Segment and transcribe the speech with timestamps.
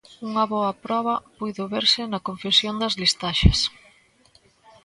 [0.29, 3.59] Unha boa proba puido verse na confección das listaxes.